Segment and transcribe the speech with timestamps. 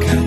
[0.00, 0.21] 가까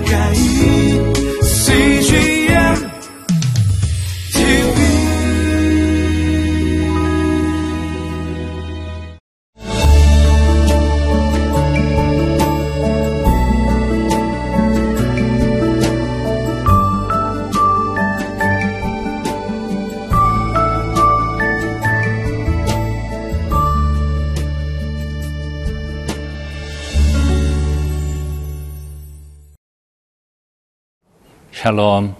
[31.65, 32.13] 샬롬.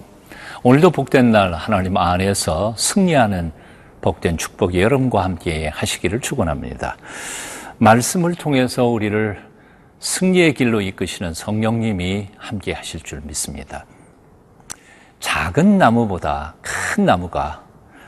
[0.64, 3.52] 오늘도 복된 날 하나님 안에서 승리하는
[4.00, 6.96] 복된 축복이 여러분과 함께 하시기를 축원합니다.
[7.78, 9.40] 말씀을 통해서 우리를
[10.00, 13.86] 승리의 길로 이끄시는 성령님이 함께 하실 줄 믿습니다.
[15.20, 17.62] 작은 나무보다 큰 나무가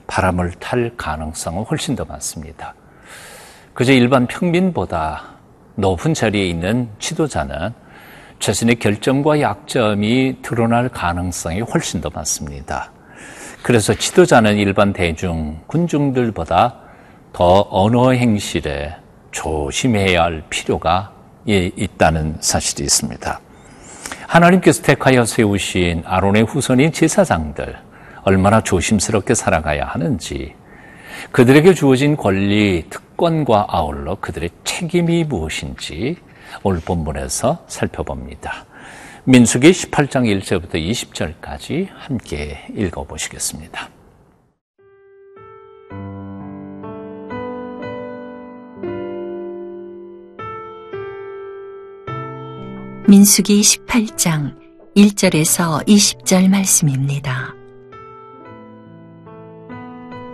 [0.09, 2.75] 바람을 탈 가능성은 훨씬 더 많습니다.
[3.75, 5.23] 그저 일반 평민보다
[5.77, 7.73] 높은 자리에 있는 지도자는
[8.39, 12.93] 자신의 결점과 약점이 드러날 가능성이 훨씬 더 많습니다.
[13.63, 16.77] 그래서 지도자는 일반 대중, 군중들보다
[17.33, 18.95] 더 언어 행실에
[19.33, 21.13] 조심해야 할 필요가
[21.47, 23.41] 있다는 사실이 있습니다.
[24.27, 27.77] 하나님께서 택하여 세우신 아론의 후손인 제사장들,
[28.23, 30.55] 얼마나 조심스럽게 살아가야 하는지,
[31.33, 36.17] 그들에게 주어진 권리, 특권과 아울러 그들의 책임이 무엇인지
[36.63, 38.67] 오늘 본문에서 살펴봅니다.
[39.25, 43.91] 민수기 18장 1절부터 20절까지 함께 읽어보시겠습니다.
[53.07, 54.55] 민수기 18장
[54.97, 57.55] 1절에서 20절 말씀입니다.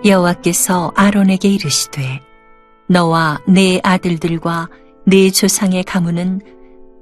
[0.04, 2.20] 여호와께서 아론에게 이르시되
[2.88, 4.68] 너와 네 아들들과
[5.06, 6.40] 네 조상의 가문은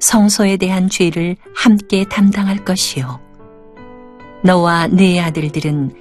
[0.00, 3.20] 성소에 대한 죄를 함께 담당할 것이요
[4.44, 5.92] 너와 네 아들들은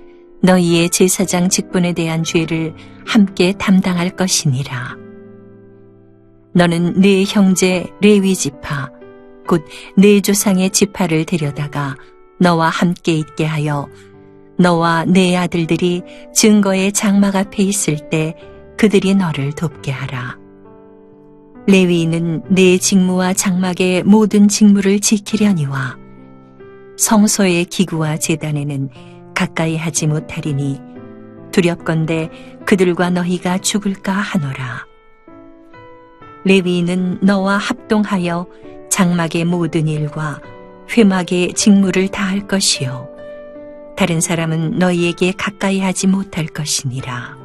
[0.42, 2.74] 너희의 제사장 직분에 대한 죄를
[3.06, 4.98] 함께 담당할 것이니라
[6.54, 8.90] 너는 네 형제 레위 지파
[9.48, 9.64] 곧
[9.96, 11.96] 네 조상의 지파를 데려다가
[12.40, 13.88] 너와 함께 있게 하여
[14.58, 16.02] 너와 네 아들들이
[16.34, 18.36] 증거의 장막 앞에 있을 때
[18.78, 20.41] 그들이 너를 돕게 하라.
[21.68, 25.98] 레위인은 네 직무와 장막의 모든 직무를 지키려니와
[26.98, 28.90] 성소의 기구와 재단에는
[29.36, 30.80] 가까이 하지 못하리니
[31.52, 32.30] 두렵건대
[32.66, 34.86] 그들과 너희가 죽을까 하노라.
[36.46, 38.48] 레위인은 너와 합동하여
[38.90, 40.42] 장막의 모든 일과
[40.96, 43.10] 회막의 직무를 다할 것이요.
[43.96, 47.41] 다른 사람은 너희에게 가까이 하지 못할 것이니라.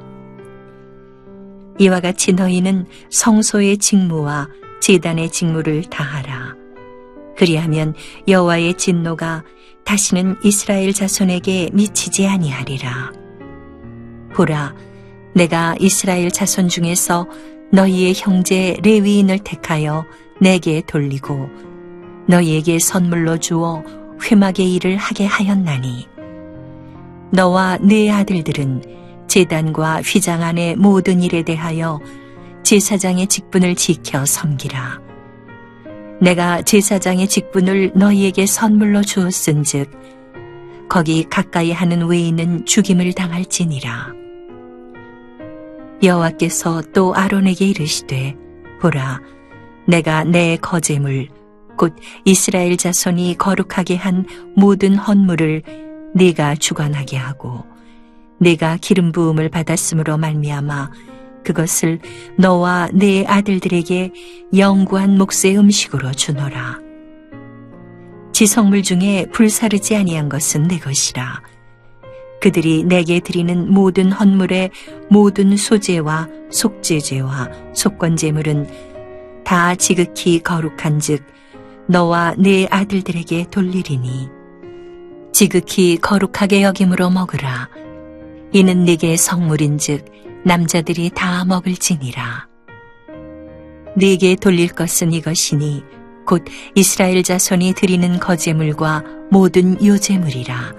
[1.78, 4.48] 이와 같이 너희는 성소의 직무와
[4.80, 6.54] 제단의 직무를 다하라.
[7.36, 7.94] 그리하면
[8.28, 9.44] 여호와의 진노가
[9.84, 13.12] 다시는 이스라엘 자손에게 미치지 아니하리라.
[14.34, 14.74] 보라,
[15.34, 17.28] 내가 이스라엘 자손 중에서
[17.72, 20.06] 너희의 형제 레위인을 택하여
[20.40, 21.48] 내게 돌리고
[22.28, 23.82] 너희에게 선물로 주어
[24.24, 26.08] 회막의 일을 하게 하였나니
[27.32, 28.82] 너와 네 아들들은
[29.28, 32.00] 재단과 휘장 안의 모든 일에 대하여
[32.62, 35.00] 제사장의 직분을 지켜 섬기라.
[36.20, 39.90] 내가 제사장의 직분을 너희에게 선물로 주었은즉
[40.88, 44.14] 거기 가까이 하는 외인은 죽임을 당할지니라.
[46.02, 48.36] 여호와께서 또 아론에게 이르시되
[48.80, 49.20] 보라
[49.86, 51.28] 내가 내 거제물
[51.76, 51.94] 곧
[52.24, 55.62] 이스라엘 자손이 거룩하게 한 모든 헌물을
[56.14, 57.64] 네가 주관하게 하고
[58.38, 60.90] 네가 기름 부음을 받았으므로 말미암아
[61.44, 62.00] 그것을
[62.36, 64.12] 너와 네 아들들에게
[64.56, 66.80] 영구한 몫의 음식으로 주노라.
[68.32, 71.40] 지성물 중에 불사르지 아니한 것은 내 것이라.
[72.40, 74.70] 그들이 내게 드리는 모든 헌물의
[75.08, 78.68] 모든 소재와 속죄제와 속건제물은
[79.44, 81.24] 다 지극히 거룩한즉
[81.88, 84.28] 너와 네 아들들에게 돌리리니
[85.32, 87.68] 지극히 거룩하게 여김으로 먹으라.
[88.52, 90.04] 이는 네게 성물인즉
[90.44, 92.46] 남자들이 다 먹을지니라.
[93.96, 95.82] 네게 돌릴 것은 이것이니
[96.26, 96.44] 곧
[96.74, 100.74] 이스라엘 자손이 드리는 거제물과 모든 요제물이라.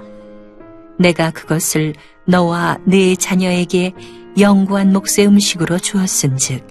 [0.99, 1.93] 내가 그것을
[2.25, 3.93] 너와 네 자녀에게
[4.39, 6.65] 영구한 몫의 음식으로 주었은즉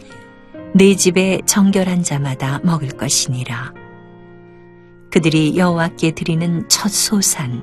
[0.75, 3.73] 네 집에 정결한 자마다 먹을 것이니라.
[5.11, 7.63] 그들이 여호와께 드리는 첫 소산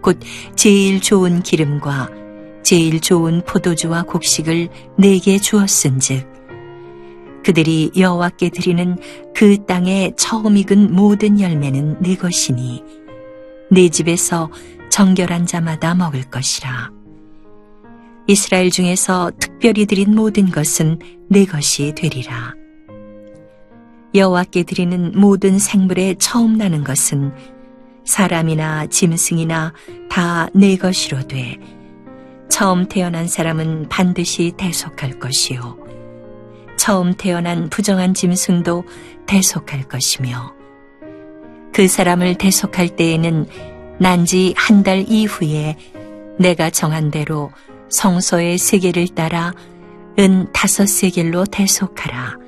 [0.00, 0.18] 곧
[0.54, 2.23] 제일 좋은 기름과
[2.64, 4.68] 제일 좋은 포도주와 곡식을
[4.98, 6.32] 내게 주었은즉
[7.44, 8.96] 그들이 여호와께 드리는
[9.34, 12.82] 그 땅에 처음 익은 모든 열매는 네 것이니
[13.70, 14.50] 네 집에서
[14.88, 16.90] 정결한 자마다 먹을 것이라.
[18.26, 22.54] 이스라엘 중에서 특별히 드린 모든 것은 네 것이 되리라.
[24.14, 27.32] 여호와께 드리는 모든 생물의 처음 나는 것은
[28.04, 29.74] 사람이나 짐승이나
[30.08, 31.58] 다 내 것이로 돼
[32.48, 35.78] 처음 태어난 사람은 반드시 대속할 것이요
[36.76, 38.84] 처음 태어난 부정한 짐승도
[39.26, 40.54] 대속할 것이며
[41.72, 43.46] 그 사람을 대속할 때에는
[43.98, 45.76] 난지 한 달 이후에
[46.38, 47.50] 내가 정한 대로
[47.88, 49.52] 성소의 세계를 따라
[50.18, 52.38] 은 다섯 세겔로 대속하라.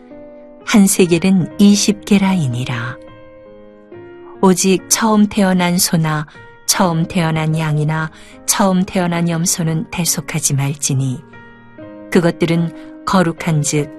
[0.65, 2.97] 한 세겔은 이십 개라이니라.
[4.41, 6.27] 오직 처음 태어난 소나
[6.67, 8.11] 처음 태어난 양이나
[8.47, 11.21] 처음 태어난 염소는 대속하지 말지니
[12.11, 13.97] 그것들은 거룩한 즉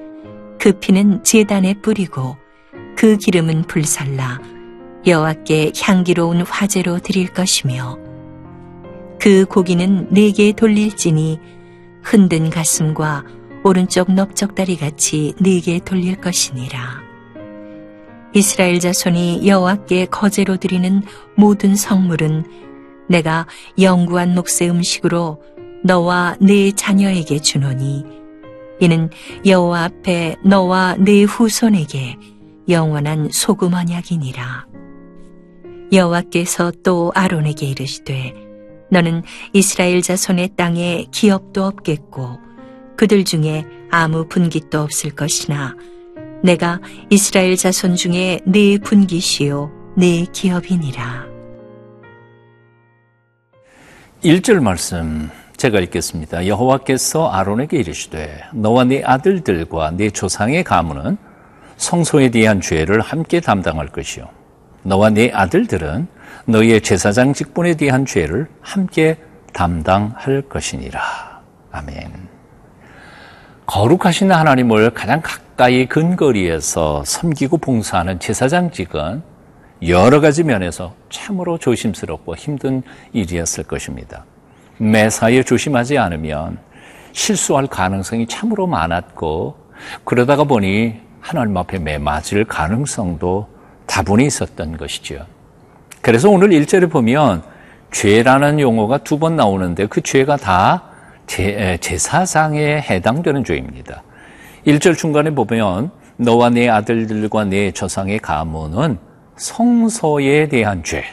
[0.59, 2.35] 그 피는 제단에 뿌리고
[2.95, 4.41] 그 기름은 불살라
[5.05, 7.97] 여호와께 향기로운 화제로 드릴 것이며
[9.19, 11.39] 그 고기는 네게 돌릴지니
[12.03, 13.23] 흔든 가슴과
[13.63, 17.06] 오른쪽 넓적다리 같이 네게 돌릴 것이니라.
[18.33, 21.01] 이스라엘 자손이 여호와께 거제로 드리는
[21.35, 22.45] 모든 성물은
[23.09, 23.47] 내가
[23.79, 25.41] 영구한 몫의 음식으로
[25.83, 28.03] 너와 네 자녀에게 주노니
[28.79, 29.09] 이는
[29.45, 32.17] 여호와 앞에 너와 네 후손에게
[32.69, 34.67] 영원한 소금 언약이니라.
[35.91, 38.33] 여호와께서 또 아론에게 이르시되
[38.91, 42.39] 너는 이스라엘 자손의 땅에 기업도 없겠고
[42.97, 45.75] 그들 중에 아무 분깃도 없을 것이나
[46.43, 46.79] 내가
[47.09, 51.25] 이스라엘 자손 중에 네 분깃이요 네 기업이니라.
[54.23, 56.47] 1절 말씀 제가 읽겠습니다.
[56.47, 61.17] 여호와께서 아론에게 이르시되 너와 네 아들들과 네 조상의 가문은
[61.77, 64.27] 성소에 대한 죄를 함께 담당할 것이요
[64.83, 66.07] 너와 네 아들들은
[66.45, 69.17] 너희의 제사장 직분에 대한 죄를 함께
[69.53, 71.01] 담당할 것이니라.
[71.71, 72.26] 아멘.
[73.67, 79.21] 거룩하신 하나님을 가장 가까이 근거리에서 섬기고 봉사하는 제사장직은
[79.87, 82.81] 여러 가지 면에서 참으로 조심스럽고 힘든
[83.11, 84.23] 일이었을 것입니다.
[84.77, 86.57] 매사에 조심하지 않으면
[87.11, 89.57] 실수할 가능성이 참으로 많았고
[90.05, 93.49] 그러다가 보니 하나님 앞에 매맞을 가능성도
[93.85, 95.25] 다분히 있었던 것이죠.
[96.01, 97.43] 그래서 오늘 1절에 보면
[97.91, 100.83] 죄라는 용어가 두 번 나오는데 그 죄가 다
[101.27, 104.03] 제, 제사상에 해당되는 죄입니다.
[104.65, 108.97] 1절 중간에 보면 너와 네 아들들과 네 조상의 가문은
[109.35, 111.03] 성소에 대한 죄,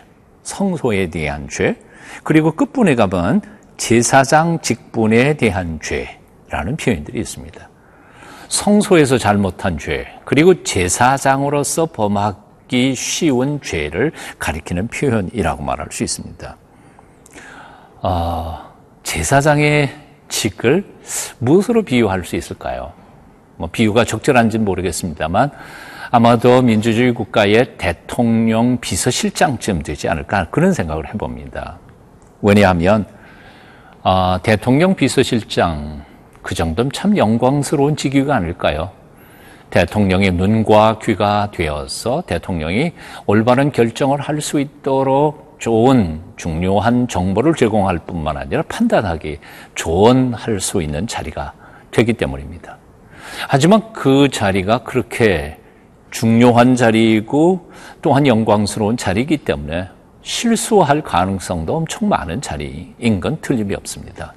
[0.43, 1.77] 성소에 대한 죄,
[2.23, 3.43] 그리고 끝분에 가면
[3.77, 7.69] 제사장 직분에 대한 죄라는 표현들이 있습니다.
[8.49, 16.57] 성소에서 잘못한 죄, 그리고 제사장으로서 범하기 쉬운 죄를 가리키는 표현이라고 말할 수 있습니다.
[18.03, 20.04] 어, 제사장의
[20.35, 20.85] 직을
[21.39, 22.93] 무엇으로 비유할 수 있을까요?
[23.57, 25.51] 뭐 비유가 적절한지는 모르겠습니다만
[26.11, 31.79] 아마도 민주주의 국가의 대통령 비서실장쯤 되지 않을까 그런 생각을 해봅니다.
[32.43, 33.07] 왜냐하면
[34.03, 36.05] 어, 대통령 비서실장
[36.43, 38.91] 그 정도면 참 영광스러운 직위가 아닐까요?
[39.71, 42.93] 대통령의 눈과 귀가 되어서 대통령이
[43.27, 49.39] 올바른 결정을 할 수 있도록 좋은 중요한 정보를 제공할 뿐만 아니라 판단하기
[49.75, 51.53] 조언할 수 있는 자리가
[51.91, 52.79] 되기 때문입니다.
[53.49, 55.59] 하지만 그 자리가 그렇게
[56.11, 57.71] 중요한 자리이고
[58.03, 59.89] 또한 영광스러운 자리이기 때문에
[60.23, 64.33] 실수할 가능성도 엄청 많은 자리인 건 틀림이 없습니다.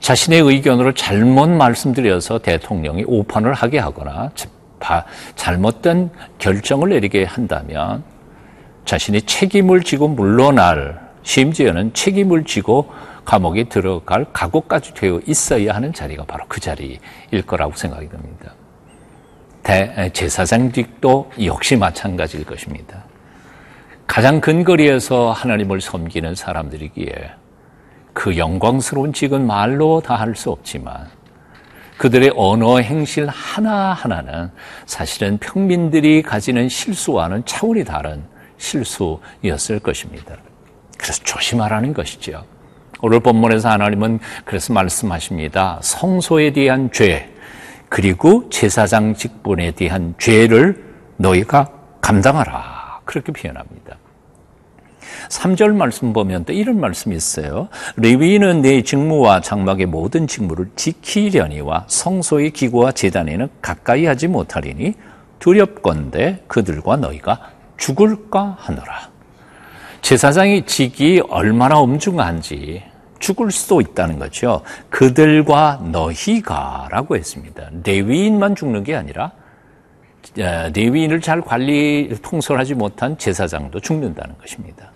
[0.00, 4.30] 자신의 의견으로 잘못 말씀드려서 대통령이 오판을 하게 하거나
[5.36, 8.02] 잘못된 결정을 내리게 한다면
[8.84, 12.92] 자신이 책임을 지고 물러날 심지어는 책임을 지고
[13.24, 16.98] 감옥에 들어갈 각오까지 되어 있어야 하는 자리가 바로 그 자리일
[17.46, 18.52] 거라고 생각이 듭니다.
[19.62, 23.04] 대, 제사장직도 역시 마찬가지일 것입니다.
[24.06, 27.30] 가장 근거리에서 하나님을 섬기는 사람들이기에
[28.12, 31.08] 그 영광스러운 직은 말로 다 할 수 없지만
[31.96, 34.50] 그들의 언어 행실 하나하나는
[34.84, 38.22] 사실은 평민들이 가지는 실수와는 차원이 다른
[38.64, 40.36] 실수였을 것입니다.
[40.98, 42.44] 그래서 조심하라는 것이죠.
[43.00, 45.78] 오늘 본문에서 하나님은 그래서 말씀하십니다.
[45.82, 47.28] 성소에 대한 죄,
[47.90, 50.82] 그리고 제사장 직분에 대한 죄를
[51.18, 53.00] 너희가 감당하라.
[53.04, 53.98] 그렇게 표현합니다.
[55.28, 57.68] 3절 말씀 보면 또 이런 말씀이 있어요.
[57.96, 64.94] 레위인은 내 직무와 장막의 모든 직무를 지키려니와 성소의 기구와 재단에는 가까이 하지 못하리니
[65.38, 69.10] 두렵건대 그들과 너희가 죽을까 하노라.
[70.02, 72.82] 제사장의 직이 얼마나 엄중한지
[73.18, 74.62] 죽을 수도 있다는 거죠.
[74.90, 77.70] 그들과 너희가라고 했습니다.
[77.82, 79.32] 레위인만 죽는 게 아니라
[80.38, 84.90] 어, 레위인을 잘 관리 통솔하지 못한 제사장도 죽는다는 것입니다.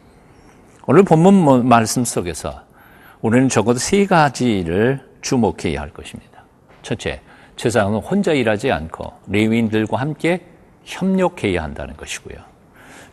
[0.86, 2.62] 오늘 본문 뭐 말씀 속에서
[3.20, 6.42] 우리는 적어도 세 가지를 주목해야 할 것입니다.
[6.82, 7.20] 첫째,
[7.56, 10.46] 제사장은 혼자 일하지 않고 레위인들과 함께
[10.84, 12.36] 협력해야 한다는 것이고요.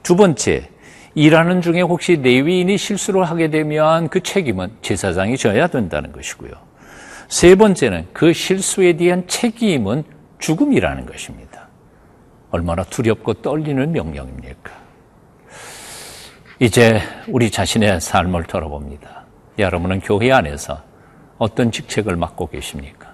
[0.06, 0.70] 두 번째,
[1.16, 6.52] 일하는 중에 혹시 레위인이 실수를 하게 되면 그 책임은 제사장이 져야 된다는 것이고요.
[7.28, 10.04] 세 번째는 그 실수에 대한 책임은
[10.38, 11.70] 죽음이라는 것입니다.
[12.52, 14.72] 얼마나 두렵고 떨리는 명령입니까?
[16.60, 19.26] 이제 우리 자신의 삶을 돌아봅니다.
[19.58, 20.84] 여러분은 교회 안에서
[21.40, 23.12] 어떤 직책을 맡고 계십니까?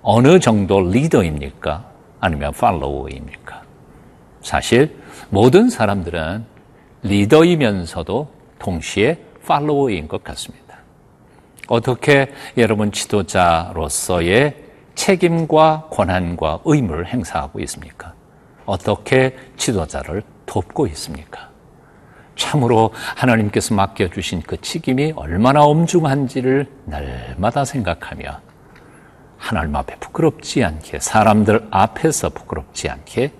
[0.00, 1.84] 어느 정도 리더입니까?
[2.20, 3.61] 아니면 팔로워입니까?
[4.42, 4.96] 사실
[5.30, 6.44] 모든 사람들은
[7.02, 10.78] 리더이면서도 동시에 팔로워인 것 같습니다.
[11.68, 14.56] 어떻게 여러분 지도자로서의
[14.94, 18.14] 책임과 권한과 의무를 행사하고 있습니까?
[18.66, 21.50] 어떻게 지도자를 돕고 있습니까?
[22.36, 28.40] 참으로 하나님께서 맡겨주신 그 책임이 얼마나 엄중한지를 날마다 생각하며
[29.36, 33.32] 하나님 앞에 부끄럽지 않게 사람들 앞에서 부끄럽지 않게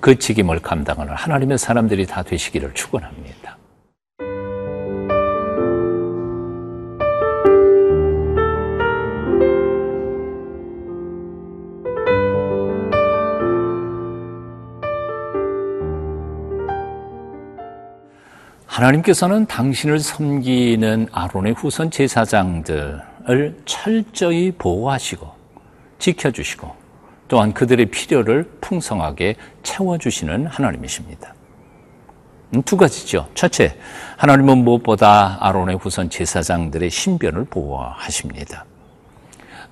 [0.00, 3.58] 그 책임을 감당하는 하나님의 사람들이 다 되시기를 축원합니다.
[18.78, 25.28] 하나님께서는 당신을 섬기는 아론의 후손 제사장들을 철저히 보호하시고
[25.98, 26.87] 지켜주시고
[27.28, 31.34] 또한 그들의 필요를 풍성하게 채워주시는 하나님이십니다.
[32.54, 33.28] 음, 두 가지죠.
[33.34, 33.76] 첫째,
[34.16, 38.64] 하나님은 무엇보다 아론의 후손 제사장들의 신변을 보호하십니다.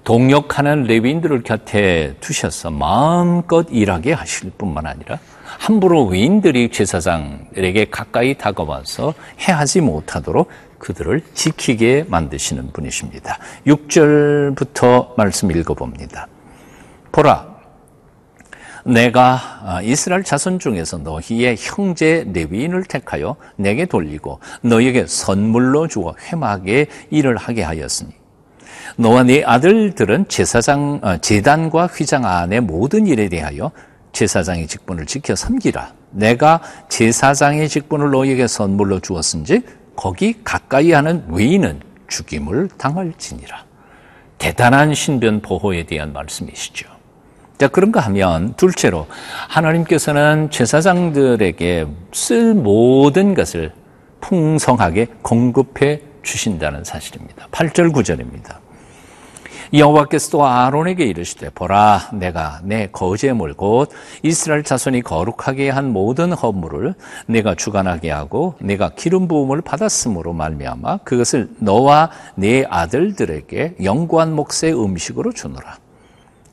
[0.04, 5.18] 동역하는 레위인들을 곁에 두셔서 마음껏 일하게 하실 뿐만 아니라
[5.58, 10.48] 함부로 위인들이 제사장들에게 가까이 다가와서 해하지 못하도록
[10.78, 13.38] 그들을 지키게 만드시는 분이십니다.
[13.66, 16.28] 6절부터 말씀 읽어봅니다.
[17.16, 17.46] 보라,
[18.84, 26.88] 내가 아, 이스라엘 자손 중에서 너희의 형제 레위인을 택하여 내게 돌리고 너에게 선물로 주어 회막에
[27.08, 28.12] 일을 하게 하였으니
[28.98, 33.72] 너와 네 아들들은 제사장 어, 제단과 휘장 안의 모든 일에 대하여
[34.12, 35.94] 제사장의 직분을 지켜 섬기라.
[36.10, 43.64] 내가 제사장의 직분을 너에게 선물로 주었은즉 거기 가까이 하는 외인은 죽임을 당할지니라.
[44.36, 46.95] 대단한 신변 보호에 대한 말씀이시죠.
[47.58, 49.06] 자, 그런가 하면 둘째로
[49.48, 53.72] 하나님께서는 제사장들에게 쓸 모든 것을
[54.20, 57.48] 풍성하게 공급해 주신다는 사실입니다.
[57.50, 58.56] 8절 9절입니다.
[59.72, 63.90] 여호와께서 또 아론에게 이르시되 보라 내가 내 거제물 곧
[64.22, 66.94] 이스라엘 자손이 거룩하게 한 모든 허물을
[67.26, 75.32] 내가 주관하게 하고 내가 기름 부음을 받았으므로 말미암아 그것을 너와 네 아들들에게 영구한 몫의 음식으로
[75.32, 75.78] 주노라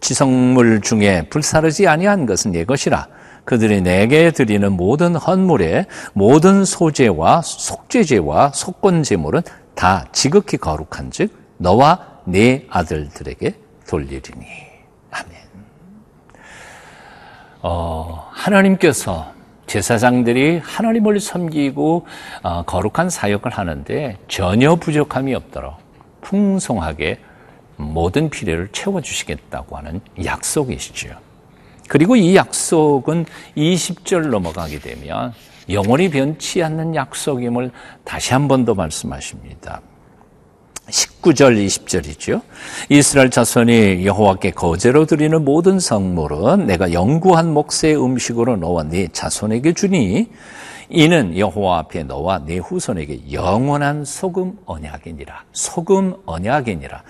[0.03, 3.07] 지성물 중에 불사르지 아니한 것은 내 것이라
[3.45, 9.41] 그들이 내게 드리는 모든 헌물의 모든 소재와 속죄제와 속건제물은
[9.75, 13.55] 다 지극히 거룩한즉 너와 네 아들들에게
[13.87, 14.45] 돌리리니
[15.11, 15.31] 아멘.
[17.61, 19.31] 어, 하나님께서
[19.67, 22.05] 제사장들이 하나님을 섬기고
[22.43, 25.75] 어, 거룩한 사역을 하는데 전혀 부족함이 없도록
[26.19, 27.19] 풍성하게
[27.77, 31.09] 모든 필요를 채워주시겠다고 하는 약속이시죠.
[31.87, 33.25] 그리고 이 약속은
[33.57, 35.33] 20절 넘어가게 되면
[35.69, 37.71] 영원히 변치 않는 약속임을
[38.03, 39.81] 다시 한 번 더 말씀하십니다.
[40.89, 42.41] 19절 20절이죠.
[42.89, 50.29] 이스라엘 자손이 여호와께 거제로 드리는 모든 성물은 내가 영구한 몫의 음식으로 너와 네 자손에게 주니
[50.89, 55.45] 이는 여호와 앞에 너와 네 후손에게 영원한 소금 언약이니라.
[55.53, 57.01] 소금 언약이니라.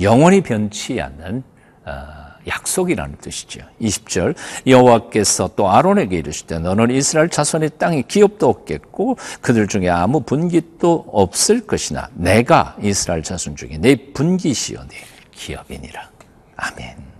[0.00, 1.42] 영원히 변치 않는
[1.84, 3.60] 어, 약속이라는 뜻이죠.
[3.80, 4.34] 20절
[4.66, 11.66] 여호와께서 또 아론에게 이르시되 너는 이스라엘 자손의 땅에 기업도 없겠고 그들 중에 아무 분깃도 없을
[11.66, 14.96] 것이나 내가 이스라엘 자손 중에 내 분깃이요 내
[15.32, 16.10] 기업이니라.
[16.56, 17.10] 아멘.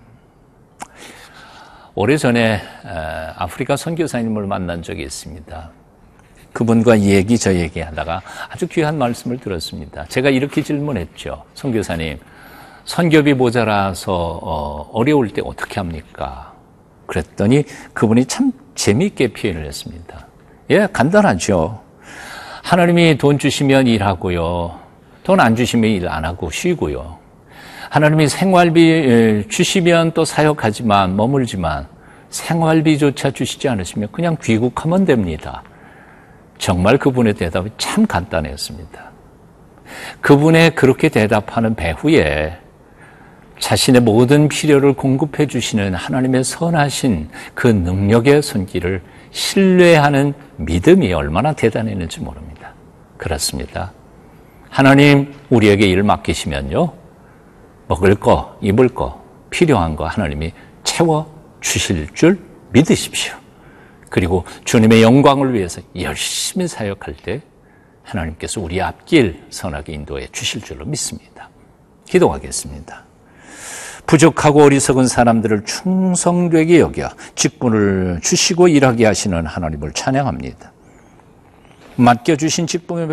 [1.95, 5.71] 오래전에 어, 아프리카 선교사님을 만난 적이 있습니다.
[6.53, 10.07] 그분과 이 얘기 저 얘기 하다가 아주 귀한 말씀을 들었습니다.
[10.07, 11.45] 제가 이렇게 질문했죠.
[11.55, 12.19] 선교사님,
[12.85, 16.53] 선교비 모자라서 어, 어려울 때 어떻게 합니까?
[17.07, 20.27] 그랬더니 그분이 참 재미있게 표현을 했습니다.
[20.71, 21.81] 예, 간단하죠.
[22.63, 24.79] 하나님이 돈 주시면 일하고요.
[25.23, 27.19] 돈 안 주시면 일 안 하고 쉬고요.
[27.91, 31.87] 하나님이 생활비 주시면 또 사역하지만 머물지만
[32.31, 35.63] 생활비조차 주시지 않으시면 그냥 귀국하면 됩니다.
[36.59, 39.11] 정말 그분의 대답이 참 간단했습니다.
[40.21, 42.57] 그분의 그렇게 대답하는 배후에
[43.61, 52.75] 자신의 모든 필요를 공급해 주시는 하나님의 선하신 그 능력의 손길을 신뢰하는 믿음이 얼마나 대단했는지 모릅니다.
[53.17, 53.93] 그렇습니다.
[54.69, 56.93] 하나님 우리에게 일 맡기시면요.
[57.87, 60.53] 먹을 거, 입을 거, 필요한 거 하나님이
[60.83, 62.41] 채워 주실 줄
[62.73, 63.35] 믿으십시오.
[64.09, 67.43] 그리고 주님의 영광을 위해서 열심히 사역할 때
[68.03, 71.51] 하나님께서 우리 앞길 선하게 인도해 주실 줄로 믿습니다.
[72.07, 73.10] 기도하겠습니다.
[74.11, 80.73] 부족하고 어리석은 사람들을 충성되게 여겨 직분을 주시고 일하게 하시는 하나님을 찬양합니다.
[81.95, 83.07] 맡겨주신 직분에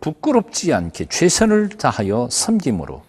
[0.00, 3.02] 부끄럽지 않게 최선을 다하여 섬김으로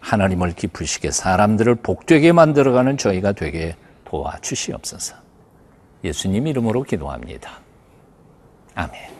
[0.00, 5.16] 하나님을 기쁘시게 사람들을 복되게 만들어가는 저희가 되게 도와주시옵소서.
[6.02, 7.60] 예수님 이름으로 기도합니다.
[8.74, 9.19] 아멘.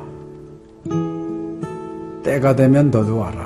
[2.31, 3.43] 때가 되면 너도 와라.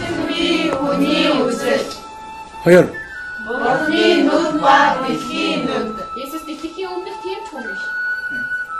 [0.00, 1.78] 승비 운이 웃을
[2.66, 2.92] 허연
[3.46, 5.96] 머니 눈과 귀 눈.
[6.14, 7.80] 예수님이 오늘 팀 총이시.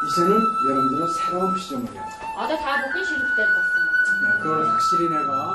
[0.06, 2.02] 이제는 여러분들은 새로운 시점을 해야
[2.36, 3.72] 아다 다 먹기 싫을 때 봤어.
[4.22, 5.54] 네, 그걸 확실히 내가